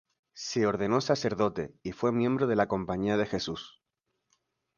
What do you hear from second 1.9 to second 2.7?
fue miembro de la